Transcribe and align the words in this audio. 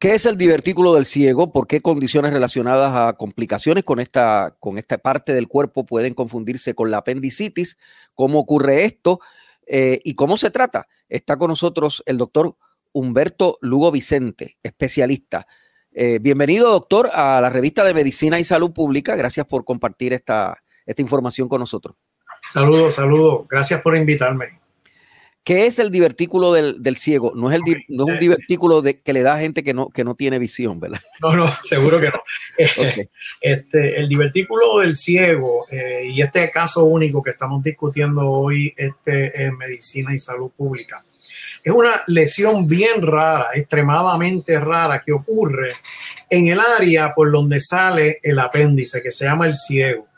¿Qué 0.00 0.14
es 0.14 0.26
el 0.26 0.36
divertículo 0.36 0.94
del 0.94 1.06
ciego? 1.06 1.52
¿Por 1.52 1.66
qué 1.66 1.82
condiciones 1.82 2.32
relacionadas 2.32 2.94
a 2.94 3.14
complicaciones 3.14 3.82
con 3.82 3.98
esta, 3.98 4.54
con 4.60 4.78
esta 4.78 4.96
parte 4.98 5.34
del 5.34 5.48
cuerpo 5.48 5.84
pueden 5.86 6.14
confundirse 6.14 6.74
con 6.74 6.92
la 6.92 6.98
apendicitis? 6.98 7.78
¿Cómo 8.14 8.38
ocurre 8.38 8.84
esto? 8.84 9.18
Eh, 9.66 10.00
¿Y 10.04 10.14
cómo 10.14 10.38
se 10.38 10.52
trata? 10.52 10.86
Está 11.08 11.36
con 11.36 11.48
nosotros 11.48 12.04
el 12.06 12.16
doctor 12.16 12.56
Humberto 12.92 13.58
Lugo 13.60 13.90
Vicente, 13.90 14.56
especialista. 14.62 15.48
Eh, 15.90 16.20
bienvenido, 16.20 16.70
doctor, 16.70 17.10
a 17.12 17.40
la 17.40 17.50
revista 17.50 17.82
de 17.82 17.92
Medicina 17.92 18.38
y 18.38 18.44
Salud 18.44 18.70
Pública. 18.70 19.16
Gracias 19.16 19.46
por 19.46 19.64
compartir 19.64 20.12
esta, 20.12 20.62
esta 20.86 21.02
información 21.02 21.48
con 21.48 21.58
nosotros. 21.58 21.96
Saludos, 22.48 22.94
saludos. 22.94 23.48
Gracias 23.48 23.82
por 23.82 23.96
invitarme. 23.96 24.57
¿Qué 25.48 25.64
es 25.64 25.78
el 25.78 25.90
divertículo 25.90 26.52
del, 26.52 26.96
ciego? 26.98 27.32
No 27.34 27.50
es, 27.50 27.54
el, 27.54 27.62
no 27.88 28.06
es 28.06 28.12
un 28.12 28.18
divertículo 28.18 28.82
de, 28.82 29.00
que 29.00 29.14
le 29.14 29.22
da 29.22 29.36
a 29.36 29.40
gente 29.40 29.64
que 29.64 29.72
no, 29.72 29.88
que 29.88 30.04
no 30.04 30.14
tiene 30.14 30.38
visión, 30.38 30.78
¿verdad? 30.78 31.00
No, 31.22 31.34
no, 31.34 31.50
seguro 31.64 31.98
que 31.98 32.10
no. 32.10 32.22
este, 33.40 33.98
el 33.98 34.10
divertículo 34.10 34.80
del 34.80 34.94
ciego 34.94 35.64
eh, 35.70 36.10
y 36.10 36.20
este 36.20 36.50
caso 36.50 36.84
único 36.84 37.22
que 37.22 37.30
estamos 37.30 37.62
discutiendo 37.62 38.28
hoy 38.28 38.74
este, 38.76 39.44
en 39.44 39.56
medicina 39.56 40.12
y 40.12 40.18
salud 40.18 40.50
pública 40.54 41.00
es 41.64 41.72
una 41.72 42.02
lesión 42.08 42.66
bien 42.66 43.00
rara, 43.00 43.48
extremadamente 43.54 44.60
rara, 44.60 45.00
que 45.00 45.12
ocurre 45.12 45.72
en 46.28 46.48
el 46.48 46.60
área 46.60 47.14
por 47.14 47.32
donde 47.32 47.58
sale 47.58 48.20
el 48.22 48.38
apéndice, 48.38 49.02
que 49.02 49.10
se 49.10 49.24
llama 49.24 49.46
el 49.46 49.54
ciego. 49.54 50.08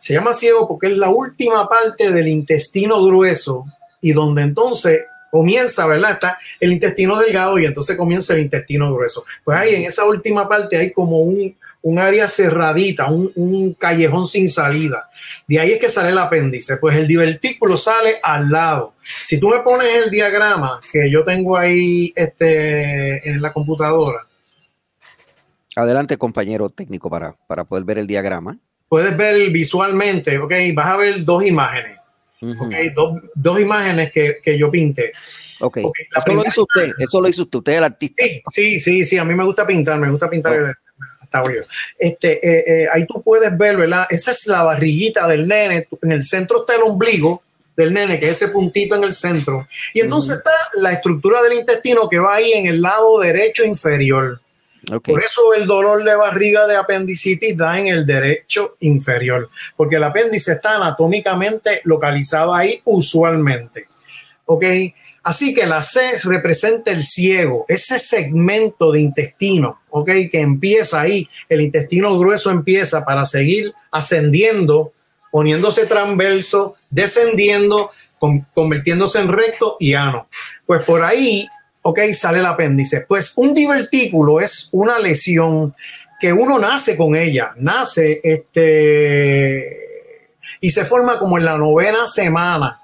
Se 0.00 0.14
llama 0.14 0.32
ciego 0.32 0.66
porque 0.66 0.88
es 0.88 0.98
la 0.98 1.10
última 1.10 1.68
parte 1.68 2.10
del 2.10 2.26
intestino 2.26 3.04
grueso 3.04 3.66
y 4.00 4.12
donde 4.12 4.42
entonces 4.42 5.02
comienza, 5.30 5.86
¿verdad? 5.86 6.12
Está 6.12 6.38
el 6.58 6.72
intestino 6.72 7.18
delgado 7.18 7.58
y 7.58 7.64
entonces 7.64 7.96
comienza 7.96 8.34
el 8.34 8.40
intestino 8.40 8.92
grueso. 8.92 9.24
Pues 9.44 9.56
ahí 9.56 9.74
en 9.76 9.84
esa 9.84 10.04
última 10.04 10.48
parte 10.48 10.76
hay 10.76 10.92
como 10.92 11.20
un, 11.20 11.56
área 11.98 12.26
cerradita, 12.26 13.08
un, 13.10 13.74
callejón 13.78 14.26
sin 14.26 14.48
salida. 14.48 15.08
De 15.46 15.60
ahí 15.60 15.72
es 15.72 15.80
que 15.80 15.88
sale 15.88 16.10
el 16.10 16.18
apéndice. 16.18 16.76
Pues 16.78 16.96
el 16.96 17.06
divertículo 17.06 17.76
sale 17.76 18.16
al 18.22 18.50
lado. 18.50 18.94
Si 19.02 19.38
tú 19.38 19.48
me 19.48 19.60
pones 19.60 19.88
el 19.94 20.10
diagrama 20.10 20.80
que 20.92 21.10
yo 21.10 21.24
tengo 21.24 21.56
ahí 21.56 22.12
este, 22.16 23.28
en 23.28 23.40
la 23.40 23.52
computadora. 23.52 24.26
Adelante, 25.76 26.18
compañero 26.18 26.68
técnico, 26.68 27.08
para, 27.08 27.36
para 27.46 27.64
poder 27.64 27.84
ver 27.84 27.98
el 27.98 28.06
diagrama. 28.06 28.58
Puedes 28.88 29.16
ver 29.16 29.50
visualmente, 29.50 30.36
ok, 30.38 30.52
vas 30.74 30.86
a 30.88 30.96
ver 30.96 31.24
dos 31.24 31.46
imágenes 31.46 31.99
dos, 33.34 33.60
imágenes 33.60 34.12
que, 34.12 34.58
yo 34.58 34.70
pinté. 34.70 35.12
Ok, 35.60 35.78
eso 35.78 36.34
lo 36.34 36.46
hizo 36.46 36.62
usted, 36.62 36.92
eso 36.98 37.20
lo 37.20 37.28
hizo 37.28 37.42
usted, 37.42 37.58
usted 37.58 37.72
es 37.72 37.78
el 37.78 37.84
artista. 37.84 38.24
Sí, 38.50 38.80
sí, 38.80 39.04
sí, 39.04 39.18
a 39.18 39.24
mí 39.24 39.34
me 39.34 39.44
gusta 39.44 39.66
pintar, 39.66 39.98
me 39.98 40.10
gusta 40.10 40.30
pintar. 40.30 40.76
Este, 41.98 42.32
eh, 42.32 42.64
eh, 42.66 42.88
ahí 42.92 43.06
tú 43.06 43.22
puedes 43.22 43.56
ver, 43.56 43.76
¿verdad? 43.76 44.06
Esa 44.10 44.30
es 44.32 44.46
la 44.46 44.62
barriguita 44.62 45.28
del 45.28 45.46
nene, 45.46 45.86
en 46.02 46.12
el 46.12 46.22
centro 46.22 46.60
está 46.60 46.74
el 46.74 46.82
ombligo 46.82 47.42
del 47.76 47.92
nene, 47.92 48.18
que 48.18 48.28
es 48.28 48.42
ese 48.42 48.48
puntito 48.48 48.96
en 48.96 49.04
el 49.04 49.12
centro. 49.12 49.66
Y 49.94 50.00
entonces 50.00 50.38
está 50.38 50.50
la 50.74 50.92
estructura 50.92 51.40
del 51.42 51.54
intestino 51.54 52.08
que 52.08 52.18
va 52.18 52.34
ahí 52.34 52.52
en 52.52 52.66
el 52.66 52.82
lado 52.82 53.20
derecho 53.20 53.64
inferior. 53.64 54.40
Por 55.04 55.22
eso 55.22 55.54
el 55.54 55.66
dolor 55.66 56.04
de 56.04 56.16
barriga 56.16 56.66
de 56.66 56.76
apendicitis 56.76 57.56
da 57.56 57.78
en 57.78 57.88
el 57.88 58.06
derecho 58.06 58.76
inferior, 58.80 59.50
porque 59.76 59.96
el 59.96 60.04
apéndice 60.04 60.52
está 60.52 60.76
anatómicamente 60.76 61.80
localizado 61.84 62.54
ahí 62.54 62.80
usualmente. 62.84 63.88
¿Ok? 64.46 64.64
Así 65.22 65.54
que 65.54 65.66
la 65.66 65.82
C 65.82 66.00
representa 66.24 66.90
el 66.90 67.02
ciego, 67.02 67.66
ese 67.68 67.98
segmento 67.98 68.90
de 68.90 69.00
intestino, 69.00 69.80
¿ok? 69.90 70.08
Que 70.32 70.40
empieza 70.40 71.02
ahí, 71.02 71.28
el 71.48 71.60
intestino 71.60 72.18
grueso 72.18 72.50
empieza 72.50 73.04
para 73.04 73.26
seguir 73.26 73.74
ascendiendo, 73.90 74.92
poniéndose 75.30 75.84
transverso, 75.84 76.76
descendiendo, 76.88 77.90
convirtiéndose 78.54 79.20
en 79.20 79.28
recto 79.28 79.76
y 79.78 79.92
ano. 79.92 80.26
Pues 80.64 80.84
por 80.84 81.02
ahí 81.02 81.46
ok, 81.82 82.00
sale 82.12 82.38
el 82.38 82.46
apéndice. 82.46 83.04
Pues 83.06 83.32
un 83.36 83.54
divertículo 83.54 84.40
es 84.40 84.68
una 84.72 84.98
lesión 84.98 85.74
que 86.20 86.32
uno 86.32 86.58
nace 86.58 86.96
con 86.96 87.16
ella, 87.16 87.52
nace 87.56 88.20
este, 88.22 89.80
y 90.60 90.70
se 90.70 90.84
forma 90.84 91.18
como 91.18 91.38
en 91.38 91.44
la 91.44 91.56
novena 91.56 92.06
semana 92.06 92.80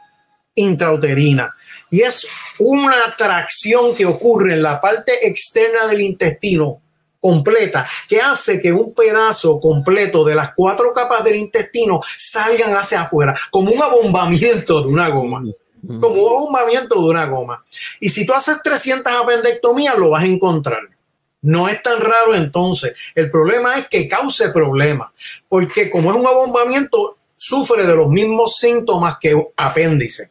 intrauterina. 0.55 1.55
Y 1.91 2.01
es 2.01 2.27
una 2.59 3.15
tracción 3.17 3.95
que 3.95 4.07
ocurre 4.07 4.55
en 4.55 4.63
la 4.63 4.81
parte 4.81 5.27
externa 5.29 5.87
del 5.87 6.01
intestino 6.01 6.81
completa 7.21 7.87
que 8.09 8.21
hace 8.21 8.61
que 8.61 8.73
un 8.73 8.95
pedazo 8.95 9.61
completo 9.61 10.25
de 10.25 10.35
las 10.35 10.53
cuatro 10.55 10.93
capas 10.95 11.25
del 11.25 11.37
intestino 11.37 12.01
salgan 12.17 12.75
hacia 12.75 13.03
afuera, 13.03 13.37
como 13.51 13.73
un 13.73 13.83
abombamiento 13.83 14.83
de 14.83 14.89
una 14.89 15.09
goma 15.09 15.43
como 15.87 16.23
un 16.23 16.45
bombamiento 16.45 16.97
de 16.97 17.07
una 17.07 17.27
goma. 17.27 17.65
Y 18.01 18.09
si 18.09 18.27
tú 18.27 18.35
haces 18.35 18.63
300 18.63 19.13
apendectomías, 19.13 19.97
lo 19.97 20.11
vas 20.11 20.25
a 20.25 20.27
encontrar. 20.27 20.83
No 21.43 21.69
es 21.69 21.83
tan 21.83 22.01
raro 22.01 22.35
entonces. 22.35 22.95
El 23.15 23.31
problema 23.31 23.79
es 23.79 23.89
que 23.89 24.09
cause 24.09 24.51
problemas, 24.51 25.11
porque 25.49 25.91
como 25.91 26.11
es 26.11 26.17
un 26.17 26.27
abombamiento, 26.27 27.19
sufre 27.37 27.87
de 27.87 27.95
los 27.95 28.09
mismos 28.09 28.57
síntomas 28.57 29.19
que 29.21 29.37
apéndice. 29.57 30.31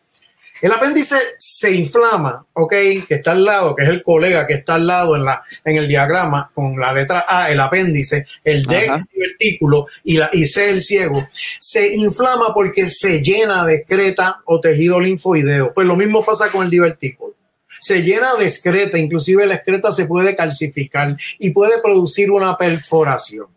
El 0.61 0.71
apéndice 0.71 1.17
se 1.37 1.71
inflama, 1.71 2.45
¿ok? 2.53 2.71
Que 3.07 3.15
está 3.15 3.31
al 3.31 3.43
lado, 3.43 3.75
que 3.75 3.83
es 3.83 3.89
el 3.89 4.01
colega 4.01 4.47
que 4.47 4.53
está 4.53 4.75
al 4.75 4.87
lado 4.87 5.15
en, 5.15 5.25
la, 5.25 5.43
en 5.63 5.77
el 5.77 5.87
diagrama 5.87 6.49
con 6.53 6.79
la 6.79 6.93
letra 6.93 7.25
A, 7.27 7.51
el 7.51 7.59
apéndice, 7.59 8.25
el 8.43 8.63
D, 8.65 8.85
el 8.85 9.05
divertículo 9.13 9.87
y, 10.03 10.17
la, 10.17 10.29
y 10.31 10.45
C, 10.45 10.69
el 10.69 10.81
ciego. 10.81 11.21
Se 11.59 11.95
inflama 11.95 12.53
porque 12.53 12.87
se 12.87 13.21
llena 13.21 13.65
de 13.65 13.75
excreta 13.75 14.41
o 14.45 14.61
tejido 14.61 14.99
linfoideo. 14.99 15.73
Pues 15.73 15.85
lo 15.85 15.95
mismo 15.95 16.23
pasa 16.23 16.49
con 16.49 16.63
el 16.63 16.69
divertículo. 16.69 17.35
Se 17.79 18.01
llena 18.01 18.35
de 18.35 18.45
excreta, 18.45 18.97
inclusive 18.97 19.45
la 19.45 19.55
excreta 19.55 19.91
se 19.91 20.05
puede 20.05 20.35
calcificar 20.35 21.17
y 21.37 21.49
puede 21.49 21.81
producir 21.81 22.31
una 22.31 22.55
perforación. 22.57 23.54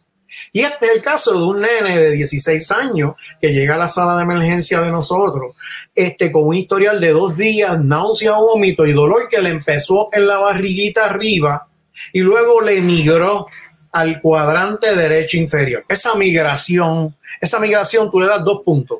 Y 0.52 0.60
este 0.60 0.86
es 0.86 0.92
el 0.96 1.02
caso 1.02 1.32
de 1.32 1.44
un 1.46 1.60
nene 1.60 1.98
de 1.98 2.10
16 2.12 2.70
años 2.72 3.14
que 3.40 3.52
llega 3.52 3.74
a 3.74 3.78
la 3.78 3.88
sala 3.88 4.16
de 4.16 4.22
emergencia 4.22 4.80
de 4.80 4.90
nosotros, 4.90 5.54
este, 5.94 6.30
con 6.30 6.46
un 6.46 6.54
historial 6.54 7.00
de 7.00 7.10
dos 7.10 7.36
días, 7.36 7.82
náusea, 7.82 8.32
vómito 8.32 8.86
y 8.86 8.92
dolor 8.92 9.28
que 9.28 9.40
le 9.40 9.50
empezó 9.50 10.08
en 10.12 10.26
la 10.26 10.38
barriguita 10.38 11.06
arriba 11.06 11.68
y 12.12 12.20
luego 12.20 12.60
le 12.60 12.80
migró 12.80 13.46
al 13.92 14.20
cuadrante 14.20 14.94
derecho 14.94 15.36
inferior. 15.36 15.84
Esa 15.88 16.14
migración, 16.14 17.16
esa 17.40 17.58
migración 17.58 18.10
tú 18.10 18.20
le 18.20 18.26
das 18.26 18.44
dos 18.44 18.60
puntos 18.64 18.98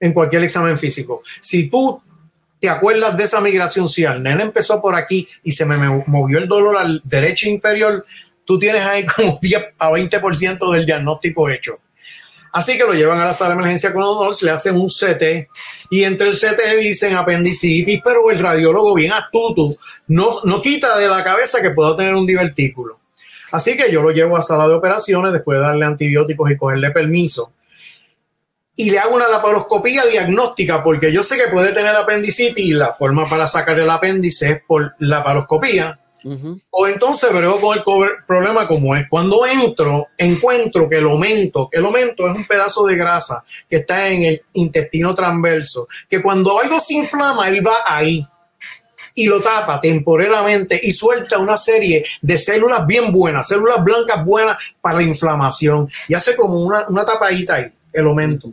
en 0.00 0.12
cualquier 0.12 0.44
examen 0.44 0.76
físico. 0.76 1.22
Si 1.40 1.68
tú 1.68 2.02
te 2.60 2.68
acuerdas 2.68 3.16
de 3.16 3.24
esa 3.24 3.40
migración, 3.40 3.88
si 3.88 4.04
al 4.04 4.22
nene 4.22 4.42
empezó 4.42 4.80
por 4.80 4.94
aquí 4.94 5.28
y 5.42 5.52
se 5.52 5.66
me 5.66 5.76
movió 6.06 6.38
el 6.38 6.48
dolor 6.48 6.78
al 6.78 7.02
derecho 7.04 7.48
inferior, 7.48 8.06
tú 8.44 8.58
tienes 8.58 8.82
ahí 8.82 9.04
como 9.06 9.38
10 9.40 9.62
a 9.78 9.90
20% 9.90 10.72
del 10.72 10.86
diagnóstico 10.86 11.48
hecho. 11.48 11.78
Así 12.54 12.78
que 12.78 12.84
lo 12.84 12.94
llevan 12.94 13.20
a 13.20 13.24
la 13.24 13.32
sala 13.32 13.50
de 13.50 13.54
emergencia 13.56 13.92
con 13.92 14.32
se 14.32 14.46
le 14.46 14.52
hacen 14.52 14.76
un 14.76 14.86
CT 14.86 15.48
y 15.90 16.04
entre 16.04 16.28
el 16.28 16.36
CT 16.36 16.78
dicen 16.78 17.16
apendicitis, 17.16 18.00
pero 18.04 18.30
el 18.30 18.38
radiólogo 18.38 18.94
bien 18.94 19.12
astuto 19.12 19.76
no, 20.06 20.40
no 20.44 20.60
quita 20.60 20.96
de 20.96 21.08
la 21.08 21.24
cabeza 21.24 21.60
que 21.60 21.70
pueda 21.70 21.96
tener 21.96 22.14
un 22.14 22.24
divertículo. 22.24 23.00
Así 23.50 23.76
que 23.76 23.90
yo 23.90 24.02
lo 24.02 24.10
llevo 24.10 24.36
a 24.36 24.42
sala 24.42 24.68
de 24.68 24.74
operaciones 24.74 25.32
después 25.32 25.58
de 25.58 25.64
darle 25.64 25.84
antibióticos 25.84 26.48
y 26.48 26.56
cogerle 26.56 26.92
permiso. 26.92 27.52
Y 28.76 28.90
le 28.90 29.00
hago 29.00 29.16
una 29.16 29.28
laparoscopía 29.28 30.04
diagnóstica 30.06 30.80
porque 30.84 31.12
yo 31.12 31.24
sé 31.24 31.36
que 31.36 31.48
puede 31.48 31.72
tener 31.72 31.96
apendicitis 31.96 32.66
y 32.66 32.70
la 32.70 32.92
forma 32.92 33.24
para 33.24 33.48
sacar 33.48 33.80
el 33.80 33.90
apéndice 33.90 34.50
es 34.50 34.62
por 34.64 34.94
laparoscopía 35.00 35.98
o 36.70 36.86
entonces 36.86 37.32
veo 37.32 37.60
con 37.60 38.08
el 38.08 38.24
problema 38.26 38.66
como 38.66 38.96
es. 38.96 39.08
Cuando 39.08 39.44
entro, 39.46 40.08
encuentro 40.16 40.88
que 40.88 40.96
el 40.96 41.04
aumento, 41.04 41.68
el 41.70 41.84
aumento 41.84 42.26
es 42.26 42.36
un 42.36 42.46
pedazo 42.46 42.86
de 42.86 42.96
grasa 42.96 43.44
que 43.68 43.76
está 43.76 44.08
en 44.08 44.22
el 44.22 44.42
intestino 44.54 45.14
transverso, 45.14 45.86
que 46.08 46.22
cuando 46.22 46.60
algo 46.60 46.80
se 46.80 46.94
inflama, 46.94 47.48
él 47.48 47.66
va 47.66 47.76
ahí. 47.86 48.26
y 49.14 49.26
lo 49.26 49.40
tapa 49.40 49.80
temporalmente 49.80 50.78
y 50.82 50.90
suelta 50.90 51.38
una 51.38 51.56
serie 51.56 52.04
de 52.20 52.36
células 52.36 52.86
bien 52.86 53.12
buenas, 53.12 53.46
células 53.46 53.82
blancas 53.84 54.24
buenas 54.24 54.56
para 54.80 54.96
la 54.96 55.04
inflamación 55.04 55.88
y 56.08 56.14
hace 56.14 56.34
como 56.34 56.60
una, 56.60 56.88
una 56.88 57.04
tapadita 57.04 57.54
ahí, 57.54 57.66
el 57.92 58.06
aumento. 58.06 58.52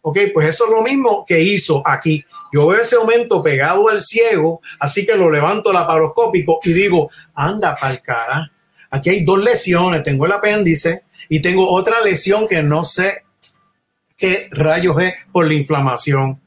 Ok, 0.00 0.18
pues 0.34 0.48
eso 0.48 0.64
es 0.64 0.70
lo 0.72 0.82
mismo 0.82 1.24
que 1.24 1.40
hizo 1.40 1.80
aquí. 1.86 2.24
Yo 2.52 2.66
veo 2.66 2.80
ese 2.80 2.96
aumento 2.96 3.42
pegado 3.42 3.88
al 3.88 4.00
ciego, 4.00 4.60
así 4.78 5.06
que 5.06 5.16
lo 5.16 5.30
levanto 5.30 5.72
laparoscópico 5.72 6.60
y 6.64 6.72
digo, 6.72 7.10
anda 7.34 7.74
para 7.74 7.94
el 7.94 8.02
cara. 8.02 8.52
Aquí 8.90 9.08
hay 9.08 9.24
dos 9.24 9.42
lesiones, 9.42 10.02
tengo 10.02 10.26
el 10.26 10.32
apéndice 10.32 11.04
y 11.30 11.40
tengo 11.40 11.70
otra 11.70 12.02
lesión 12.04 12.46
que 12.46 12.62
no 12.62 12.84
sé 12.84 13.24
qué 14.18 14.48
rayos 14.50 15.00
es 15.00 15.14
por 15.32 15.46
la 15.46 15.54
inflamación. 15.54 16.40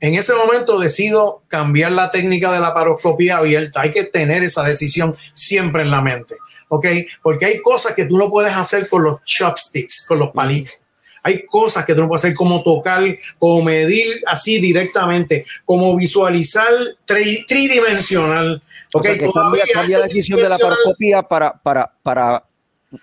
En 0.00 0.14
ese 0.14 0.34
momento 0.34 0.80
decido 0.80 1.44
cambiar 1.46 1.92
la 1.92 2.10
técnica 2.10 2.50
de 2.52 2.58
la 2.58 2.74
paroscopía 2.74 3.36
abierta. 3.36 3.82
Hay 3.82 3.92
que 3.92 4.02
tener 4.02 4.42
esa 4.42 4.64
decisión 4.64 5.14
siempre 5.32 5.82
en 5.82 5.92
la 5.92 6.00
mente, 6.00 6.34
¿ok? 6.68 6.86
Porque 7.22 7.46
hay 7.46 7.62
cosas 7.62 7.94
que 7.94 8.06
tú 8.06 8.18
no 8.18 8.28
puedes 8.28 8.52
hacer 8.52 8.88
con 8.88 9.04
los 9.04 9.22
chopsticks, 9.22 10.04
con 10.08 10.18
los 10.18 10.32
palitos. 10.32 10.81
Hay 11.22 11.46
cosas 11.46 11.84
que 11.84 11.94
tú 11.94 12.00
no 12.00 12.08
puedes 12.08 12.24
hacer 12.24 12.34
como 12.34 12.62
tocar, 12.62 13.02
como 13.38 13.62
medir 13.62 14.22
así 14.26 14.60
directamente, 14.60 15.44
como 15.64 15.96
visualizar 15.96 16.72
tridimensional. 17.04 18.62
Ok, 18.94 19.04
que 19.04 19.30
cambia, 19.32 19.64
cambia 19.72 19.98
la 19.98 20.04
decisión 20.04 20.40
de 20.40 20.48
la 20.48 20.58
paroscopía 20.58 21.22
para, 21.22 21.52
para, 21.52 21.90
para 22.02 22.44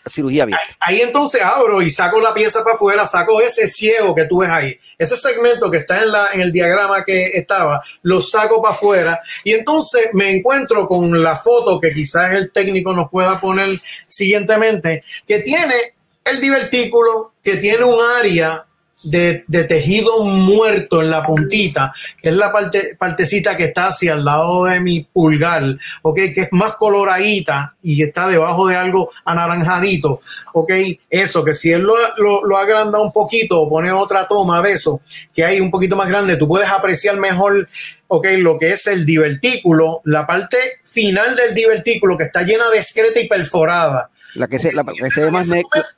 cirugía 0.07 0.43
abierta. 0.43 0.63
Ahí, 0.79 1.01
entonces 1.01 1.41
abro 1.41 1.81
y 1.81 1.89
saco 1.89 2.19
la 2.19 2.33
pieza 2.33 2.63
para 2.63 2.75
afuera, 2.75 3.05
saco 3.05 3.41
ese 3.41 3.67
ciego 3.67 4.13
que 4.13 4.25
tú 4.25 4.39
ves 4.39 4.49
ahí, 4.49 4.79
ese 4.97 5.15
segmento 5.15 5.69
que 5.71 5.77
está 5.77 6.03
en, 6.03 6.11
la, 6.11 6.29
en 6.33 6.41
el 6.41 6.51
diagrama 6.51 7.03
que 7.03 7.27
estaba, 7.27 7.81
lo 8.03 8.21
saco 8.21 8.61
para 8.61 8.75
afuera 8.75 9.21
y 9.43 9.53
entonces 9.53 10.09
me 10.13 10.31
encuentro 10.31 10.87
con 10.87 11.21
la 11.21 11.35
foto 11.35 11.79
que 11.79 11.89
quizás 11.89 12.33
el 12.33 12.51
técnico 12.51 12.93
nos 12.93 13.09
pueda 13.09 13.39
poner 13.39 13.79
siguientemente, 14.07 15.03
que 15.25 15.39
tiene 15.39 15.95
el 16.29 16.41
divertículo, 16.41 17.33
que 17.43 17.57
tiene 17.57 17.83
un 17.83 17.99
área 18.19 18.65
de, 19.03 19.43
tejido 19.67 20.23
muerto 20.23 21.01
en 21.01 21.09
la 21.09 21.23
puntita, 21.23 21.93
que 22.21 22.29
es 22.29 22.35
la 22.35 22.51
parte, 22.51 22.95
partecita 22.97 23.55
que 23.55 23.65
está 23.65 23.87
hacia 23.87 24.13
el 24.13 24.25
lado 24.25 24.65
de 24.65 24.79
mi 24.81 25.01
pulgar, 25.01 25.63
¿ok? 26.01 26.15
Que 26.33 26.41
es 26.41 26.49
más 26.51 26.75
coloradita 26.75 27.75
y 27.81 28.03
está 28.03 28.27
debajo 28.27 28.67
de 28.67 28.75
algo 28.75 29.09
anaranjadito, 29.25 30.21
¿ok? 30.53 30.71
Eso, 31.09 31.43
que 31.43 31.53
si 31.53 31.71
él 31.71 31.81
lo, 31.81 31.95
lo, 32.43 32.57
agranda 32.57 32.99
un 32.99 33.11
poquito 33.11 33.61
o 33.61 33.69
pone 33.69 33.91
otra 33.91 34.27
toma 34.27 34.61
de 34.61 34.73
eso, 34.73 35.01
que 35.33 35.45
hay 35.45 35.61
un 35.61 35.71
poquito 35.71 35.95
más 35.95 36.09
grande, 36.09 36.35
tú 36.35 36.47
puedes 36.47 36.69
apreciar 36.69 37.17
mejor, 37.17 37.69
¿ok? 38.07 38.27
Lo 38.39 38.57
que 38.57 38.71
es 38.71 38.85
el 38.87 39.05
divertículo, 39.05 40.01
la 40.03 40.27
parte 40.27 40.57
final 40.83 41.35
del 41.35 41.53
divertículo 41.53 42.17
que 42.17 42.25
está 42.25 42.41
llena 42.41 42.69
de 42.69 42.77
excreta 42.77 43.19
y 43.19 43.27
perforada. 43.27 44.09
La 44.35 44.47
que, 44.47 44.59
se, 44.59 44.71
la, 44.73 44.83
que 44.83 45.11
se 45.11 45.23
ve 45.23 45.31
más 45.31 45.49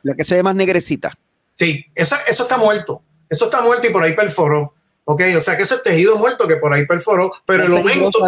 la 0.04 0.16
que 0.16 0.24
se 0.24 0.36
ve 0.36 0.44
más 0.44 0.56
negrecita. 0.56 1.12
Sí, 1.58 1.86
eso 1.96 2.16
está 2.28 2.58
muerto. 2.58 3.02
Eso 3.30 3.46
está 3.46 3.62
muerto 3.62 3.88
y 3.88 3.92
por 3.92 4.04
ahí 4.04 4.14
perforó. 4.14 4.74
Ok, 5.04 5.22
o 5.36 5.42
sea 5.42 5.58
que 5.58 5.64
eso 5.64 5.76
es 5.76 5.84
tejido 5.84 6.18
muerto 6.18 6.48
que 6.48 6.58
por 6.58 6.74
ahí 6.74 6.86
perforó, 6.86 7.34
pero 7.46 7.66
el 7.66 7.72
aumento. 7.76 8.20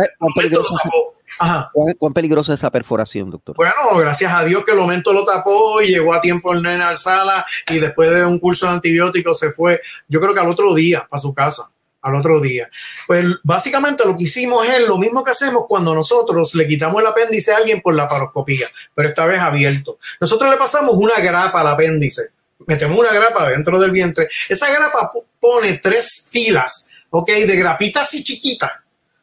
¿Cuán 1.98 2.14
peligrosa, 2.14 2.54
es 2.54 2.60
esa 2.60 2.72
perforación, 2.72 3.30
doctor? 3.30 3.56
Bueno, 3.56 3.74
gracias 3.96 4.34
a 4.34 4.44
Dios 4.44 4.66
que 4.66 4.72
el 4.72 4.80
aumento 4.80 5.14
lo 5.14 5.24
tapó 5.24 5.82
y 5.82 5.90
llegó 5.90 6.14
a 6.14 6.22
tiempo 6.22 6.52
el 6.54 6.62
nene 6.62 6.84
al 6.84 6.98
sala 6.98 7.46
y 7.70 7.80
después 7.80 8.10
de 8.10 8.26
un 8.26 8.40
curso 8.40 8.66
de 8.66 8.74
antibióticos 8.74 9.38
se 9.40 9.52
fue, 9.52 9.82
yo 10.08 10.20
creo 10.20 10.34
que 10.34 10.40
al 10.40 10.50
otro 10.50 10.74
día, 10.74 11.06
para 11.10 11.22
su 11.22 11.34
casa 11.34 11.73
al 12.04 12.16
otro 12.16 12.40
día. 12.40 12.70
Pues 13.08 13.26
básicamente 13.42 14.06
lo 14.06 14.16
que 14.16 14.26
hicimos 14.26 14.68
es 14.68 14.82
lo 14.82 15.00
mismo 15.00 15.24
que 15.24 15.32
hacemos 15.32 15.64
cuando 15.68 15.96
nosotros 15.96 16.54
le 16.54 16.68
quitamos 16.68 17.02
el 17.02 17.08
apéndice 17.08 17.54
a 17.54 17.58
alguien 17.58 17.82
por 17.82 17.96
la 17.96 18.08
paroscopía, 18.08 18.68
pero 18.94 19.10
esta 19.10 19.26
vez 19.26 19.40
abierto. 19.40 19.98
Nosotros 20.22 20.52
le 20.52 20.58
pasamos 20.58 20.94
una 20.96 21.20
grapa 21.20 21.62
al 21.62 21.68
apéndice 21.68 22.34
metemos 22.68 22.98
una 22.98 23.12
grapa 23.12 23.50
dentro 23.50 23.80
del 23.80 23.92
vientre. 23.92 24.28
Esa 24.50 24.72
grapa 24.72 25.12
pone 25.40 25.80
tres 25.80 26.28
filas, 26.32 26.90
¿ok? 27.10 27.28
De 27.30 27.56
grapitas 27.56 28.08
así 28.08 28.24
chiquitas, 28.24 28.72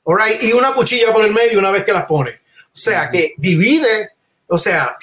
right? 0.07 0.43
Y 0.43 0.53
una 0.53 0.73
cuchilla 0.73 1.13
por 1.13 1.25
el 1.25 1.33
medio 1.33 1.59
una 1.59 1.71
vez 1.71 1.85
que 1.85 1.93
las 1.93 2.05
pone. 2.05 2.31
O 2.67 2.77
sea, 2.77 3.11
que 3.11 3.35
divide, 3.37 4.11
o 4.47 4.59
sea, 4.59 4.97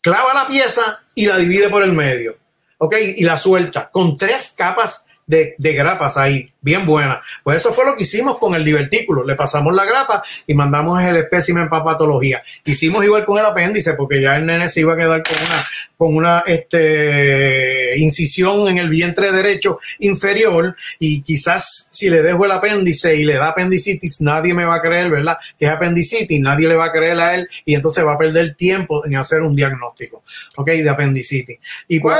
clava 0.00 0.34
la 0.34 0.46
pieza 0.46 1.02
y 1.14 1.26
la 1.26 1.36
divide 1.36 1.68
por 1.68 1.82
el 1.82 1.92
medio, 1.92 2.38
¿ok? 2.78 2.96
Y 3.16 3.24
la 3.24 3.36
suelta 3.36 3.90
con 3.90 4.16
tres 4.16 4.54
capas 4.56 5.06
de, 5.30 5.54
de, 5.58 5.72
grapas 5.74 6.16
ahí, 6.16 6.52
bien 6.60 6.84
buena. 6.84 7.22
Pues 7.44 7.58
eso 7.58 7.72
fue 7.72 7.84
lo 7.84 7.94
que 7.94 8.02
hicimos 8.02 8.36
con 8.38 8.52
el 8.56 8.64
divertículo. 8.64 9.24
Le 9.24 9.36
pasamos 9.36 9.72
la 9.72 9.84
grapa 9.84 10.20
y 10.44 10.54
mandamos 10.54 11.00
el 11.04 11.16
espécimen 11.16 11.68
para 11.68 11.84
patología. 11.84 12.42
Hicimos 12.64 13.04
igual 13.04 13.24
con 13.24 13.38
el 13.38 13.46
apéndice 13.46 13.94
porque 13.94 14.20
ya 14.20 14.36
el 14.36 14.44
nene 14.44 14.68
se 14.68 14.80
iba 14.80 14.94
a 14.94 14.96
quedar 14.96 15.22
con 15.22 15.36
una, 15.36 15.66
con 15.96 16.16
una 16.16 16.42
este, 16.46 17.96
incisión 17.96 18.66
en 18.66 18.78
el 18.78 18.88
vientre 18.88 19.30
derecho 19.30 19.78
inferior 20.00 20.74
y 20.98 21.22
quizás 21.22 21.88
si 21.92 22.10
le 22.10 22.22
dejo 22.22 22.44
el 22.44 22.50
apéndice 22.50 23.14
y 23.14 23.24
le 23.24 23.34
da 23.34 23.50
apendicitis, 23.50 24.20
nadie 24.20 24.52
me 24.52 24.64
va 24.64 24.76
a 24.76 24.82
creer, 24.82 25.10
¿verdad? 25.10 25.38
Que 25.56 25.66
es 25.66 25.70
apendicitis, 25.70 26.40
nadie 26.40 26.66
le 26.66 26.74
va 26.74 26.86
a 26.86 26.92
creer 26.92 27.20
a 27.20 27.36
él 27.36 27.46
y 27.64 27.76
entonces 27.76 28.04
va 28.04 28.14
a 28.14 28.18
perder 28.18 28.56
tiempo 28.56 29.06
en 29.06 29.14
hacer 29.14 29.42
un 29.42 29.54
diagnóstico, 29.54 30.24
¿ok? 30.56 30.70
De 30.70 30.90
apendicitis. 30.90 31.58
Y 31.86 32.00
pues 32.00 32.18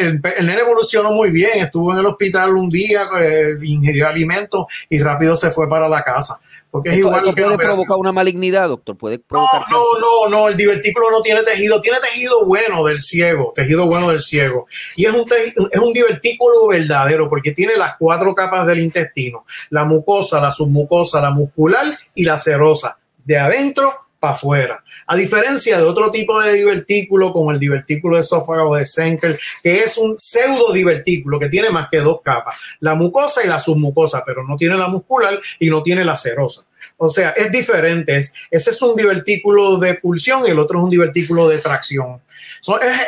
el, 0.00 0.20
el 0.36 0.46
nene 0.46 0.60
evolucionó 0.60 1.12
muy 1.12 1.30
bien, 1.30 1.50
estuvo 1.54 1.92
en 1.92 2.00
el 2.00 2.06
hospital 2.06 2.39
un 2.48 2.70
día, 2.70 3.08
eh, 3.18 3.56
ingirió 3.62 4.08
alimentos 4.08 4.64
y 4.88 4.98
rápido 5.00 5.36
se 5.36 5.50
fue 5.50 5.68
para 5.68 5.88
la 5.88 6.02
casa. 6.02 6.40
Porque 6.70 6.90
es 6.90 6.98
igual 6.98 7.24
que 7.24 7.32
puede 7.32 7.58
provocar 7.58 7.96
una 7.96 8.12
malignidad, 8.12 8.68
doctor. 8.68 8.96
Puede 8.96 9.18
provocar 9.18 9.62
no, 9.70 9.78
no, 9.98 10.28
no, 10.28 10.28
no. 10.28 10.48
El 10.48 10.56
divertículo 10.56 11.10
no 11.10 11.20
tiene 11.20 11.42
tejido. 11.42 11.80
Tiene 11.80 11.98
tejido 11.98 12.46
bueno 12.46 12.84
del 12.84 13.00
ciego. 13.00 13.52
Tejido 13.56 13.86
bueno 13.86 14.10
del 14.10 14.20
ciego. 14.20 14.68
Y 14.94 15.04
es 15.04 15.12
un, 15.12 15.24
es 15.70 15.80
un 15.80 15.92
divertículo 15.92 16.68
verdadero 16.68 17.28
porque 17.28 17.50
tiene 17.50 17.74
las 17.76 17.96
cuatro 17.98 18.36
capas 18.36 18.68
del 18.68 18.78
intestino: 18.78 19.44
la 19.70 19.84
mucosa, 19.84 20.40
la 20.40 20.52
submucosa, 20.52 21.20
la 21.20 21.30
muscular 21.30 21.86
y 22.14 22.22
la 22.22 22.38
serosa. 22.38 22.98
De 23.24 23.36
adentro 23.36 23.92
para 24.20 24.34
afuera. 24.34 24.84
A 25.06 25.16
diferencia 25.16 25.78
de 25.78 25.84
otro 25.84 26.10
tipo 26.10 26.38
de 26.40 26.52
divertículo, 26.52 27.32
como 27.32 27.50
el 27.50 27.58
divertículo 27.58 28.16
de 28.16 28.20
esófago 28.20 28.76
de 28.76 28.84
Senkel, 28.84 29.38
que 29.62 29.80
es 29.80 29.96
un 29.96 30.18
pseudo 30.18 30.72
divertículo 30.72 31.38
que 31.40 31.48
tiene 31.48 31.70
más 31.70 31.88
que 31.90 31.98
dos 31.98 32.20
capas, 32.22 32.56
la 32.80 32.94
mucosa 32.94 33.42
y 33.42 33.48
la 33.48 33.58
submucosa, 33.58 34.22
pero 34.24 34.44
no 34.44 34.56
tiene 34.56 34.76
la 34.76 34.88
muscular 34.88 35.40
y 35.58 35.70
no 35.70 35.82
tiene 35.82 36.04
la 36.04 36.16
serosa. 36.16 36.69
O 36.96 37.08
sea, 37.08 37.30
es 37.30 37.50
diferente. 37.50 38.16
ese 38.16 38.34
es 38.50 38.82
un 38.82 38.96
divertículo 38.96 39.78
de 39.78 39.94
pulsión 39.94 40.46
y 40.46 40.50
el 40.50 40.58
otro 40.58 40.78
es 40.78 40.84
un 40.84 40.90
divertículo 40.90 41.48
de 41.48 41.58
tracción. 41.58 42.20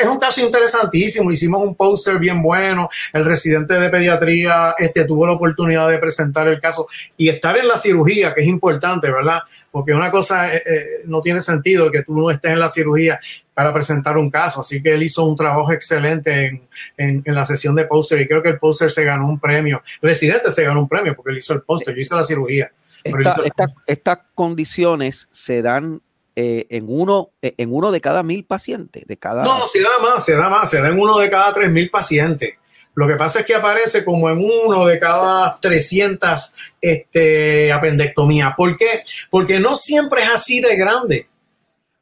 es, 0.00 0.06
un 0.06 0.18
caso 0.18 0.40
interesantísimo. 0.40 1.30
Hicimos 1.30 1.62
un 1.62 1.74
póster 1.74 2.18
bien 2.18 2.42
bueno. 2.42 2.88
El 3.12 3.24
residente 3.24 3.74
de 3.74 3.90
pediatría 3.90 4.74
este, 4.78 5.04
tuvo 5.04 5.26
la 5.26 5.34
oportunidad 5.34 5.88
de 5.88 5.98
presentar 5.98 6.48
el 6.48 6.60
caso 6.60 6.86
y 7.16 7.28
estar 7.28 7.56
en 7.56 7.68
la 7.68 7.76
cirugía, 7.76 8.34
que 8.34 8.40
es 8.40 8.46
importante, 8.46 9.10
¿verdad? 9.10 9.40
Porque 9.70 9.92
una 9.92 10.10
cosa 10.10 10.54
eh, 10.54 10.62
eh, 10.64 10.86
no 11.06 11.20
tiene 11.20 11.40
sentido 11.40 11.90
que 11.90 12.02
tú 12.02 12.16
no 12.16 12.30
estés 12.30 12.52
en 12.52 12.60
la 12.60 12.68
cirugía 12.68 13.20
para 13.54 13.72
presentar 13.72 14.16
un 14.16 14.30
caso. 14.30 14.60
Así 14.60 14.82
que 14.82 14.94
él 14.94 15.02
hizo 15.02 15.24
un 15.24 15.36
trabajo 15.36 15.72
excelente 15.72 16.62
en, 16.96 17.22
la 17.26 17.44
sesión 17.44 17.74
de 17.74 17.84
póster 17.84 18.20
y 18.20 18.26
creo 18.26 18.42
que 18.42 18.50
el 18.50 18.58
póster 18.58 18.90
se 18.90 19.04
ganó 19.04 19.28
un 19.28 19.38
premio. 19.38 19.82
El 20.00 20.08
residente 20.08 20.50
se 20.50 20.64
ganó 20.64 20.80
un 20.80 20.88
premio 20.88 21.14
porque 21.14 21.30
él 21.30 21.38
hizo 21.38 21.52
el 21.52 21.62
póster, 21.62 21.94
yo 21.94 22.00
hice 22.00 22.14
la 22.14 22.24
cirugía 22.24 22.70
estas 23.86 24.18
condiciones 24.34 25.28
se 25.30 25.62
dan 25.62 26.02
eh, 26.34 26.66
en, 26.70 26.86
uno, 26.88 27.30
eh, 27.42 27.54
en 27.58 27.74
uno 27.74 27.92
de 27.92 28.00
cada 28.00 28.22
mil 28.22 28.44
pacientes. 28.44 29.06
De 29.06 29.16
cada... 29.16 29.44
No, 29.44 29.66
se 29.66 29.82
da 29.82 29.98
más, 30.00 30.24
se 30.24 30.34
da 30.34 30.48
más, 30.48 30.70
se 30.70 30.80
da 30.80 30.88
en 30.88 30.98
uno 30.98 31.18
de 31.18 31.30
cada 31.30 31.52
tres 31.52 31.70
mil 31.70 31.90
pacientes. 31.90 32.54
Lo 32.94 33.08
que 33.08 33.16
pasa 33.16 33.40
es 33.40 33.46
que 33.46 33.54
aparece 33.54 34.04
como 34.04 34.28
en 34.28 34.38
uno 34.38 34.86
de 34.86 34.98
cada 34.98 35.58
300 35.60 36.54
este, 36.80 37.72
apendectomías. 37.72 38.54
¿Por 38.54 38.76
qué? 38.76 39.02
Porque 39.30 39.58
no 39.60 39.76
siempre 39.76 40.22
es 40.22 40.30
así 40.30 40.60
de 40.60 40.76
grande, 40.76 41.28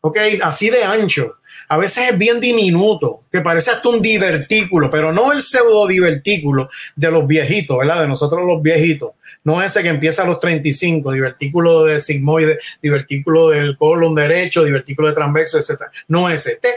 ¿ok? 0.00 0.18
Así 0.42 0.68
de 0.68 0.82
ancho. 0.82 1.36
A 1.70 1.78
veces 1.78 2.10
es 2.10 2.18
bien 2.18 2.40
diminuto, 2.40 3.22
que 3.30 3.40
parece 3.40 3.70
hasta 3.70 3.88
un 3.88 4.02
divertículo, 4.02 4.90
pero 4.90 5.12
no 5.12 5.32
el 5.32 5.40
pseudo 5.40 5.86
divertículo 5.86 6.68
de 6.96 7.10
los 7.10 7.26
viejitos, 7.26 7.78
¿verdad? 7.78 8.02
De 8.02 8.08
nosotros 8.08 8.46
los 8.46 8.60
viejitos 8.60 9.12
no 9.42 9.62
ese 9.62 9.82
que 9.82 9.88
empieza 9.88 10.22
a 10.22 10.26
los 10.26 10.38
35, 10.38 11.12
divertículo 11.12 11.84
de 11.84 11.98
sigmoide, 11.98 12.58
divertículo 12.82 13.48
del 13.48 13.76
colon 13.76 14.14
derecho, 14.14 14.64
divertículo 14.64 15.08
de 15.08 15.14
transverso, 15.14 15.58
etc. 15.58 15.82
No 16.08 16.28
ese. 16.28 16.52
Este, 16.52 16.74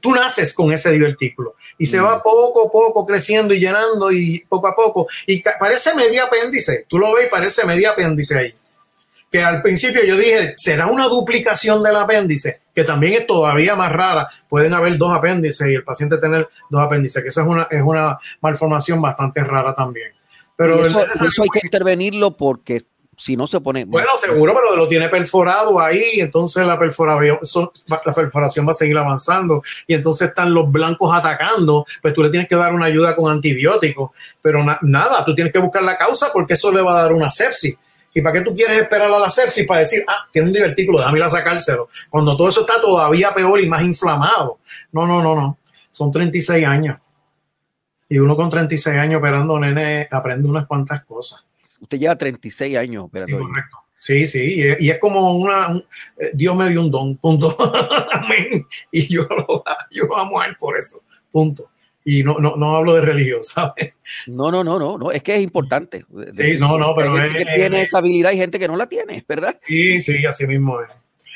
tú 0.00 0.12
naces 0.12 0.54
con 0.54 0.72
ese 0.72 0.92
divertículo 0.92 1.56
y 1.76 1.86
se 1.86 2.00
mm. 2.00 2.04
va 2.04 2.22
poco 2.22 2.68
a 2.68 2.70
poco 2.70 3.06
creciendo 3.06 3.52
y 3.52 3.60
llenando 3.60 4.12
y 4.12 4.44
poco 4.48 4.68
a 4.68 4.76
poco. 4.76 5.08
Y 5.26 5.42
parece 5.42 5.94
medio 5.94 6.24
apéndice. 6.24 6.86
Tú 6.88 6.98
lo 6.98 7.14
ves 7.14 7.26
y 7.26 7.30
parece 7.30 7.66
medio 7.66 7.90
apéndice 7.90 8.38
ahí. 8.38 8.54
Que 9.34 9.42
al 9.42 9.62
principio 9.62 10.04
yo 10.04 10.16
dije, 10.16 10.54
¿será 10.56 10.86
una 10.86 11.08
duplicación 11.08 11.82
del 11.82 11.96
apéndice? 11.96 12.60
Que 12.72 12.84
también 12.84 13.14
es 13.14 13.26
todavía 13.26 13.74
más 13.74 13.90
rara. 13.90 14.28
Pueden 14.48 14.72
haber 14.74 14.96
dos 14.96 15.12
apéndices 15.12 15.66
y 15.66 15.74
el 15.74 15.82
paciente 15.82 16.18
tener 16.18 16.48
dos 16.70 16.80
apéndices, 16.80 17.20
que 17.20 17.30
eso 17.30 17.40
es 17.40 17.46
una, 17.48 17.66
es 17.68 17.82
una 17.82 18.16
malformación 18.40 19.02
bastante 19.02 19.42
rara 19.42 19.74
también. 19.74 20.12
Pero 20.54 20.86
eso, 20.86 21.00
hay 21.00 21.48
que 21.52 21.60
intervenirlo 21.64 22.30
porque 22.36 22.84
si 23.16 23.36
no 23.36 23.48
se 23.48 23.60
pone. 23.60 23.86
Bueno, 23.86 24.10
seguro, 24.16 24.54
pero 24.54 24.76
lo 24.76 24.86
tiene 24.86 25.08
perforado 25.08 25.80
ahí, 25.80 26.20
entonces 26.20 26.64
la 26.64 26.78
perforación, 26.78 27.70
la 27.88 28.14
perforación 28.14 28.68
va 28.68 28.70
a 28.70 28.74
seguir 28.74 28.96
avanzando 28.96 29.62
y 29.88 29.94
entonces 29.94 30.28
están 30.28 30.54
los 30.54 30.70
blancos 30.70 31.12
atacando, 31.12 31.84
pues 32.00 32.14
tú 32.14 32.22
le 32.22 32.30
tienes 32.30 32.48
que 32.48 32.54
dar 32.54 32.72
una 32.72 32.86
ayuda 32.86 33.16
con 33.16 33.32
antibióticos, 33.32 34.12
pero 34.40 34.60
nada, 34.82 35.24
tú 35.24 35.34
tienes 35.34 35.52
que 35.52 35.58
buscar 35.58 35.82
la 35.82 35.98
causa 35.98 36.30
porque 36.32 36.54
eso 36.54 36.70
le 36.70 36.82
va 36.82 36.92
a 36.92 37.02
dar 37.02 37.12
una 37.12 37.32
sepsis. 37.32 37.76
¿Y 38.16 38.22
para 38.22 38.38
qué 38.38 38.44
tú 38.44 38.54
quieres 38.54 38.78
esperar 38.78 39.08
a 39.08 39.18
la 39.18 39.28
sepsis 39.28 39.66
para 39.66 39.80
decir, 39.80 40.04
ah, 40.06 40.28
tiene 40.32 40.46
un 40.46 40.54
divertículo, 40.54 40.98
déjame 40.98 41.18
ir 41.18 41.24
a 41.24 41.28
sacárselo? 41.28 41.88
Cuando 42.08 42.36
todo 42.36 42.48
eso 42.48 42.60
está 42.60 42.80
todavía 42.80 43.34
peor 43.34 43.60
y 43.60 43.68
más 43.68 43.82
inflamado. 43.82 44.60
No, 44.92 45.04
no, 45.04 45.20
no, 45.20 45.34
no. 45.34 45.58
Son 45.90 46.12
36 46.12 46.64
años. 46.64 46.98
Y 48.08 48.18
uno 48.18 48.36
con 48.36 48.48
36 48.48 48.96
años 48.96 49.18
operando 49.18 49.58
nene 49.58 50.06
aprende 50.08 50.48
unas 50.48 50.66
cuantas 50.66 51.04
cosas. 51.04 51.44
Usted 51.80 51.98
lleva 51.98 52.16
36 52.16 52.76
años 52.76 53.04
operando. 53.04 53.36
Sí, 53.36 53.42
correcto. 53.42 53.76
Sí, 53.98 54.26
sí, 54.26 54.62
y 54.78 54.90
es, 54.90 54.98
como 54.98 55.34
una, 55.34 55.82
eh, 56.18 56.30
Dios 56.34 56.54
me 56.54 56.68
dio 56.68 56.82
un 56.82 56.90
don, 56.90 57.16
punto. 57.16 57.56
Amén. 58.12 58.66
Y 58.92 59.08
yo, 59.08 59.26
yo 59.90 60.16
amo 60.16 60.40
a 60.40 60.46
él 60.46 60.56
por 60.56 60.76
eso, 60.76 61.02
punto 61.32 61.70
y 62.04 62.22
no, 62.22 62.38
no, 62.38 62.56
no 62.56 62.76
hablo 62.76 62.94
de 62.94 63.00
religión, 63.00 63.42
¿sabes? 63.42 63.94
No, 64.26 64.50
no, 64.50 64.62
no, 64.62 64.78
no, 64.78 64.98
no, 64.98 65.10
es 65.10 65.22
que 65.22 65.34
es 65.34 65.40
importante. 65.40 66.04
Sí, 66.32 66.56
no, 66.60 66.78
no, 66.78 66.94
pero 66.94 67.14
hay 67.14 67.30
gente 67.30 67.44
que 67.44 67.54
tiene 67.54 67.82
esa 67.82 67.98
habilidad 67.98 68.32
y 68.32 68.36
gente 68.36 68.58
que 68.58 68.68
no 68.68 68.76
la 68.76 68.86
tiene, 68.86 69.24
¿verdad? 69.26 69.56
Sí, 69.66 70.00
sí, 70.00 70.24
así 70.26 70.46
mismo 70.46 70.80
es. 70.80 70.90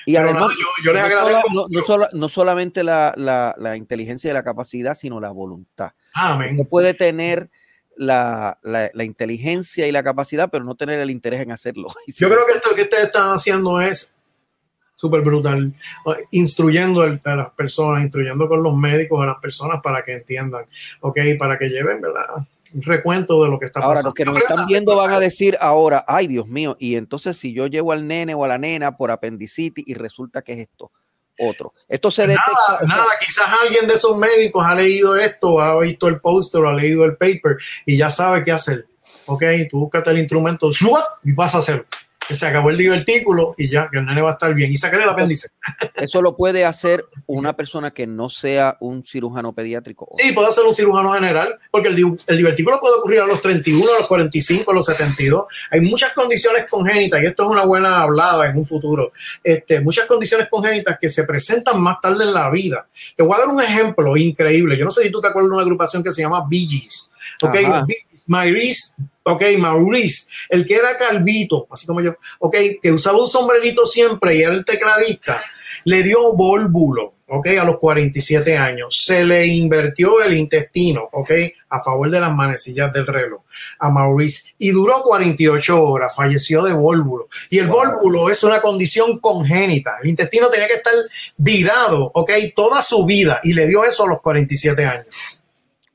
Y 0.07 0.17
además, 0.17 0.51
yo, 0.83 0.93
les 0.95 1.03
agradezco. 1.03 1.69
no, 1.69 2.09
no, 2.13 2.29
solamente 2.31 2.83
la, 2.83 3.13
la, 3.17 3.55
la, 3.59 3.77
inteligencia 3.77 4.31
y 4.31 4.33
la 4.33 4.43
capacidad, 4.43 4.95
sino 4.95 5.21
la 5.21 5.31
voluntad. 5.31 5.91
Amén. 6.15 6.55
Uno 6.55 6.65
puede 6.65 6.95
tener 6.95 7.51
la, 7.99 8.59
la, 8.63 9.05
inteligencia 9.05 9.87
y 9.87 9.93
la 9.93 10.03
capacidad, 10.03 10.49
pero 10.51 10.65
no 10.65 10.77
tener 10.77 10.99
el 11.01 11.11
interés 11.11 11.41
en 11.41 11.53
hacerlo. 11.53 11.89
Yo 12.07 12.31
creo 12.31 12.47
que 12.47 12.53
esto 12.53 12.75
que 12.75 12.83
ustedes 12.83 13.05
están 13.05 13.35
haciendo 13.35 13.81
es 13.81 14.15
súper 14.99 15.21
brutal, 15.21 15.73
instruyendo 16.33 17.03
a 17.03 17.37
las 17.37 17.51
personas, 17.51 18.03
instruyendo 18.03 18.49
con 18.49 18.65
los 18.65 18.75
médicos 18.75 19.23
a 19.23 19.27
las 19.27 19.39
personas 19.39 19.81
para 19.81 20.03
que 20.03 20.15
entiendan, 20.15 20.65
ok, 21.01 21.19
para 21.39 21.57
que 21.57 21.69
lleven, 21.69 22.01
¿verdad? 22.01 22.25
Un 22.75 22.83
recuento 22.83 23.45
de 23.45 23.49
lo 23.49 23.61
que 23.61 23.67
está 23.67 23.79
pasando. 23.79 23.97
Ahora, 23.97 24.03
los 24.03 24.15
que 24.15 24.25
nos 24.25 24.37
están 24.39 24.67
viendo 24.67 24.97
van 24.97 25.13
a 25.13 25.21
decir 25.21 25.57
ahora, 25.61 26.05
ay 26.09 26.27
Dios 26.27 26.49
mío, 26.49 26.77
y 26.81 26.97
entonces 26.97 27.37
si 27.37 27.53
yo 27.53 27.69
llevo 27.69 27.93
al 27.93 28.09
nene 28.09 28.35
o 28.35 28.45
a 28.45 28.49
la 28.49 28.59
nena 28.59 28.97
por 28.97 29.13
apendicitis 29.13 29.87
y 29.87 29.95
resulta 29.95 30.43
que 30.43 30.55
es 30.55 30.59
esto, 30.59 30.91
otro. 31.39 31.75
Esto 31.87 32.11
se 32.11 32.23
detecta. 32.23 32.53
Nada, 32.83 32.97
nada, 32.97 33.11
quizás 33.25 33.47
alguien 33.63 33.87
de 33.87 33.95
esos 33.95 34.19
médicos 34.19 34.67
ha 34.67 34.75
leído 34.75 35.15
esto, 35.15 35.61
ha 35.61 35.79
visto 35.79 36.09
el 36.09 36.21
póster 36.21 36.63
o 36.63 36.71
ha 36.71 36.75
leído 36.75 37.05
el 37.05 37.17
paper 37.17 37.57
y 37.87 37.97
ya 37.97 38.11
sabe 38.11 38.43
qué 38.43 38.51
hacer. 38.51 38.89
Ok, 39.27 39.45
tú 39.71 39.79
búscate 39.79 40.11
el 40.11 40.19
instrumento 40.19 40.71
y 41.23 41.33
vas 41.33 41.55
a 41.55 41.59
hacerlo 41.59 41.87
que 42.29 42.35
se 42.35 42.47
acabó 42.47 42.69
el 42.69 42.77
divertículo 42.77 43.55
y 43.57 43.71
ya, 43.71 43.89
que 43.91 43.99
el 43.99 44.05
nene 44.05 44.21
va 44.21 44.29
a 44.29 44.33
estar 44.35 44.53
bien. 44.53 44.71
Y 44.71 44.77
sacarle 44.77 45.05
el 45.05 45.11
apéndice. 45.11 45.49
Eso 45.97 46.21
lo 46.21 46.37
puede 46.37 46.67
hacer 46.67 47.07
una 47.27 47.57
persona 47.57 47.91
que 47.91 48.07
no 48.07 48.29
sea 48.29 48.77
un 48.81 49.03
cirujano 49.03 49.55
pediátrico. 49.55 50.11
Sí, 50.19 50.33
puede 50.33 50.53
ser 50.53 50.65
un 50.65 50.75
cirujano 50.75 51.15
general, 51.15 51.59
porque 51.71 51.89
el, 51.89 52.17
el 52.27 52.37
divertículo 52.37 52.79
puede 52.81 52.97
ocurrir 52.97 53.21
a 53.21 53.27
los 53.27 53.41
31, 53.41 53.83
a 53.95 53.99
los 54.01 54.09
45, 54.09 54.71
a 54.71 54.75
los 54.75 54.85
72. 54.85 55.45
Hay 55.71 55.81
muchas 55.81 56.13
condiciones 56.13 56.71
congénitas, 56.71 57.23
y 57.23 57.27
esto 57.27 57.45
es 57.45 57.49
una 57.49 57.65
buena 57.65 58.03
hablada 58.03 58.47
en 58.47 58.59
un 58.59 58.67
futuro, 58.67 59.13
este, 59.43 59.81
muchas 59.81 60.07
condiciones 60.07 60.49
congénitas 60.51 60.99
que 61.01 61.09
se 61.09 61.25
presentan 61.25 61.81
más 61.81 61.99
tarde 62.01 62.25
en 62.25 62.35
la 62.35 62.51
vida. 62.51 62.87
Te 63.17 63.23
voy 63.23 63.35
a 63.37 63.39
dar 63.39 63.49
un 63.49 63.63
ejemplo 63.63 64.17
increíble. 64.17 64.77
Yo 64.77 64.85
no 64.85 64.91
sé 64.91 65.03
si 65.03 65.11
tú 65.11 65.21
te 65.21 65.29
acuerdas 65.29 65.49
de 65.49 65.55
una 65.55 65.63
agrupación 65.63 66.03
que 66.03 66.11
se 66.11 66.23
llama 66.23 66.45
Bee 66.49 66.67
Gees. 66.67 67.11
Okay, 67.41 67.67
Maurice, 68.29 69.03
ok, 69.25 69.43
Maurice, 69.59 70.31
el 70.49 70.67
que 70.67 70.77
era 70.77 70.97
calvito, 70.97 71.67
así 71.71 71.87
como 71.87 72.01
yo, 72.01 72.15
ok, 72.39 72.57
que 72.81 72.93
usaba 72.93 73.19
un 73.19 73.27
sombrerito 73.27 73.85
siempre 73.87 74.37
y 74.37 74.43
era 74.43 74.55
el 74.55 74.65
tecladista, 74.65 75.41
le 75.85 76.03
dio 76.03 76.35
vólvulo, 76.35 77.15
ok, 77.27 77.47
a 77.61 77.65
los 77.65 77.79
47 77.79 78.57
años. 78.57 79.03
Se 79.05 79.25
le 79.25 79.47
invirtió 79.47 80.23
el 80.23 80.35
intestino, 80.35 81.09
ok, 81.13 81.31
a 81.71 81.81
favor 81.81 82.11
de 82.11 82.21
las 82.21 82.35
manecillas 82.35 82.93
del 82.93 83.07
reloj 83.07 83.43
a 83.79 83.91
Maurice 83.91 84.55
y 84.59 84.71
duró 84.71 85.03
48 85.03 85.83
horas, 85.83 86.15
falleció 86.15 86.63
de 86.63 86.75
vólvulo. 86.75 87.29
Y 87.51 87.59
el 87.59 87.69
vólvulo 87.69 88.31
es 88.31 88.43
una 88.45 88.61
condición 88.61 89.19
congénita. 89.19 89.99
El 90.03 90.11
intestino 90.11 90.49
tenía 90.49 90.67
que 90.67 90.75
estar 90.75 90.95
virado, 91.37 92.11
ok, 92.15 92.31
toda 92.55 92.83
su 92.83 93.05
vida 93.05 93.41
y 93.43 93.53
le 93.53 93.67
dio 93.67 93.85
eso 93.85 94.05
a 94.05 94.09
los 94.09 94.21
47 94.21 94.85
años. 94.85 95.41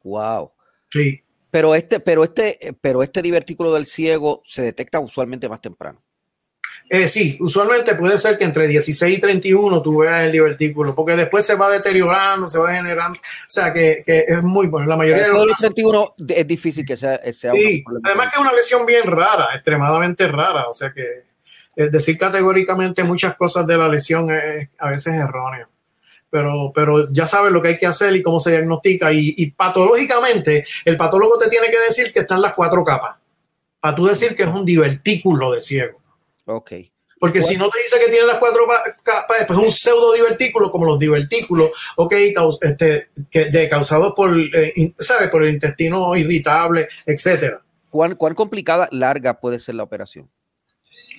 Wow. 0.04 0.52
Sí. 0.92 1.24
Pero 1.54 1.76
este, 1.76 2.00
pero 2.00 2.24
este, 2.24 2.76
pero 2.82 3.04
este 3.04 3.22
divertículo 3.22 3.72
del 3.76 3.86
ciego 3.86 4.42
se 4.44 4.64
detecta 4.64 5.00
usualmente 5.00 5.48
más 5.48 5.62
temprano. 5.62 6.02
Eh, 6.90 7.08
sí, 7.08 7.38
usualmente 7.42 7.94
puede 7.94 8.18
ser 8.18 8.40
que 8.40 8.44
entre 8.44 8.68
16 8.68 9.20
y 9.20 9.22
31 9.22 9.84
tú 9.84 10.00
veas 10.00 10.24
el 10.24 10.32
divertículo, 10.32 10.96
porque 10.96 11.16
después 11.16 11.46
se 11.46 11.54
va 11.54 11.70
deteriorando, 11.70 12.48
se 12.48 12.58
va 12.58 12.72
degenerando. 12.72 13.20
O 13.20 13.46
sea 13.50 13.72
que, 13.72 14.04
es 14.08 14.42
muy 14.42 14.66
bueno. 14.66 14.88
La 14.88 14.96
mayoría 14.96 15.28
de 15.28 15.30
los. 15.30 15.46
31 15.60 16.16
es 16.28 16.48
difícil 16.48 16.84
que 16.84 16.98
sea. 16.98 17.22
sea 17.32 17.52
sí, 17.52 17.84
además 18.04 18.32
que 18.32 18.38
es 18.38 18.42
una 18.42 18.54
lesión 18.54 18.84
bien 18.88 19.04
rara, 19.06 19.50
extremadamente 19.54 20.28
rara. 20.28 20.68
O 20.68 20.74
sea 20.74 20.92
que 20.92 21.06
decir 21.76 22.18
categóricamente 22.18 23.04
muchas 23.04 23.36
cosas 23.36 23.68
de 23.68 23.78
la 23.78 23.88
lesión 23.88 24.32
es 24.32 24.70
a 24.80 24.90
veces 24.90 25.14
erróneo 25.14 25.68
pero, 26.34 26.72
pero 26.74 27.14
ya 27.14 27.28
sabes 27.28 27.52
lo 27.52 27.62
que 27.62 27.68
hay 27.68 27.78
que 27.78 27.86
hacer 27.86 28.16
y 28.16 28.24
cómo 28.24 28.40
se 28.40 28.50
diagnostica. 28.50 29.14
Y, 29.14 29.52
patológicamente, 29.52 30.66
el 30.84 30.98
patólogo 30.98 31.38
te 31.38 31.48
tiene 31.48 31.68
que 31.70 31.80
decir 31.80 32.12
que 32.12 32.22
están 32.22 32.42
las 32.42 32.56
cuatro 32.56 32.84
capas, 32.84 33.18
para 33.80 33.96
tú 33.96 34.08
decir 34.08 34.36
que 34.36 34.42
es 34.42 34.50
un 34.50 34.66
divertículo 34.66 35.52
de 35.52 35.62
ciego. 35.62 36.02
Ok. 36.46 36.72
Porque 37.20 37.44
si 37.44 37.56
no 37.56 37.70
te 37.70 37.78
dice 37.84 38.00
que 38.04 38.12
tiene 38.12 38.26
las 38.26 38.40
cuatro 38.40 38.66
capas, 39.04 39.38
después 39.38 39.60
es 39.60 39.66
un 39.66 39.72
pseudo 39.72 40.14
divertículo, 40.14 40.72
como 40.72 40.88
los 40.88 40.98
divertículos, 40.98 41.70
ok, 41.98 42.14
este, 42.62 43.10
que, 43.30 43.46
de, 43.46 43.70
causados 43.70 44.14
por, 44.16 44.36
eh, 44.36 44.74
¿sabes? 44.98 45.30
Por 45.30 45.44
el 45.44 45.54
intestino 45.54 46.16
irritable, 46.16 46.88
etcétera. 47.06 47.62
¿Cuán, 47.92 48.16
¿Cuán 48.16 48.34
complicada, 48.34 48.88
larga 48.92 49.40
puede 49.40 49.60
ser 49.60 49.76
la 49.76 49.84
operación? 49.84 50.32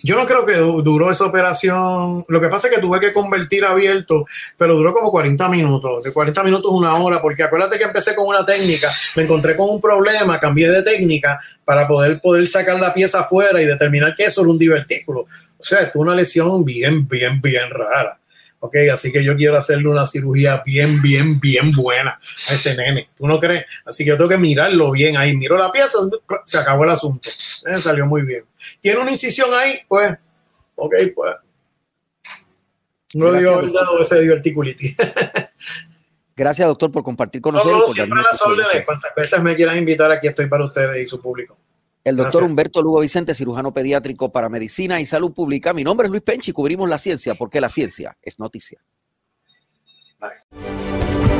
Yo 0.04 0.16
no 0.16 0.26
creo 0.26 0.44
que 0.44 0.52
duró 0.52 1.10
esa 1.10 1.24
operación. 1.24 2.24
Lo 2.28 2.38
que 2.38 2.48
pasa 2.48 2.68
es 2.68 2.74
que 2.74 2.80
tuve 2.82 3.00
que 3.00 3.10
convertir 3.10 3.64
abierto, 3.64 4.26
pero 4.58 4.76
duró 4.76 4.92
como 4.92 5.10
40 5.10 5.48
minutos. 5.48 6.04
De 6.04 6.12
40 6.12 6.42
minutos 6.42 6.70
una 6.70 6.94
hora, 6.96 7.22
porque 7.22 7.42
acuérdate 7.42 7.78
que 7.78 7.84
empecé 7.84 8.14
con 8.14 8.26
una 8.26 8.44
técnica, 8.44 8.92
me 9.16 9.22
encontré 9.22 9.56
con 9.56 9.70
un 9.70 9.80
problema, 9.80 10.38
cambié 10.38 10.68
de 10.70 10.82
técnica 10.82 11.40
para 11.64 11.88
poder, 11.88 12.20
poder 12.20 12.46
sacar 12.46 12.78
la 12.78 12.92
pieza 12.92 13.20
afuera 13.20 13.62
y 13.62 13.64
determinar 13.64 14.14
que 14.14 14.24
eso 14.24 14.42
era 14.42 14.50
un 14.50 14.58
divertículo. 14.58 15.20
O 15.20 15.62
sea, 15.62 15.80
es 15.80 15.90
una 15.94 16.14
lesión 16.14 16.66
bien, 16.66 17.08
bien, 17.08 17.40
bien 17.40 17.70
rara. 17.70 18.18
Ok, 18.64 18.76
así 18.90 19.12
que 19.12 19.22
yo 19.22 19.36
quiero 19.36 19.58
hacerle 19.58 19.88
una 19.88 20.06
cirugía 20.06 20.62
bien, 20.64 21.02
bien, 21.02 21.38
bien 21.38 21.70
buena 21.70 22.18
a 22.48 22.54
ese 22.54 22.74
nene. 22.74 23.10
¿Tú 23.14 23.26
no 23.26 23.38
crees? 23.38 23.66
Así 23.84 24.04
que 24.04 24.08
yo 24.08 24.16
tengo 24.16 24.30
que 24.30 24.38
mirarlo 24.38 24.90
bien 24.90 25.18
ahí. 25.18 25.36
Miro 25.36 25.58
la 25.58 25.70
pieza, 25.70 25.98
se 26.46 26.56
acabó 26.56 26.84
el 26.84 26.90
asunto. 26.90 27.28
Eh, 27.66 27.76
salió 27.76 28.06
muy 28.06 28.22
bien. 28.22 28.46
Tiene 28.80 29.00
una 29.00 29.10
incisión 29.10 29.52
ahí, 29.52 29.80
pues, 29.86 30.16
ok, 30.76 30.94
pues. 31.14 31.34
No 33.12 33.30
le 33.30 33.40
dio 33.40 33.60
el 33.60 33.70
lado 33.70 34.00
ese 34.00 34.18
diverticulitis. 34.22 34.96
Gracias, 36.34 36.66
doctor, 36.66 36.90
por 36.90 37.02
compartir 37.02 37.42
con 37.42 37.56
nosotros. 37.56 37.80
No, 37.80 37.86
no, 37.88 37.92
siempre 37.92 38.20
a 38.20 38.22
las 38.22 38.40
órdenes. 38.40 38.86
Cuantas 38.86 39.14
veces 39.14 39.42
me 39.42 39.54
quieran 39.54 39.76
invitar, 39.76 40.10
aquí 40.10 40.26
estoy 40.26 40.46
para 40.46 40.64
ustedes 40.64 41.02
y 41.02 41.06
su 41.06 41.20
público. 41.20 41.58
El 42.04 42.16
doctor 42.16 42.42
Humberto 42.42 42.82
Lugo 42.82 43.00
Vicente, 43.00 43.34
cirujano 43.34 43.72
pediátrico 43.72 44.30
para 44.30 44.50
medicina 44.50 45.00
y 45.00 45.06
salud 45.06 45.32
pública. 45.32 45.72
Mi 45.72 45.84
nombre 45.84 46.06
es 46.06 46.10
Luis 46.10 46.22
Penchi 46.22 46.50
y 46.50 46.54
cubrimos 46.54 46.86
la 46.86 46.98
ciencia 46.98 47.34
porque 47.34 47.62
la 47.62 47.70
ciencia 47.70 48.18
es 48.20 48.38
noticia. 48.38 48.84
Bye. 50.20 51.33